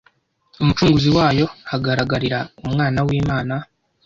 [0.61, 3.55] Umucunguzi wayo, hagaragarira Umwana w'Imana.